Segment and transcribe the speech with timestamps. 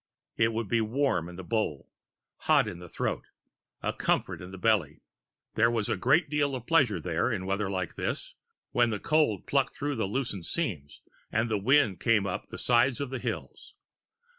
[0.35, 1.91] It would be warm in the bowl,
[2.37, 3.25] hot in the throat,
[3.83, 5.03] a comfort in the belly.
[5.53, 8.33] There was a great deal of pleasure there, in weather like this,
[8.71, 11.01] when the cold plucked through the loosened seams
[11.31, 13.75] and the wind came up the sides of the hills.